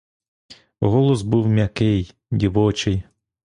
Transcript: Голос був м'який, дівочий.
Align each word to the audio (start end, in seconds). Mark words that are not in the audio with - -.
Голос 0.81 1.21
був 1.21 1.47
м'який, 1.47 2.13
дівочий. 2.31 3.03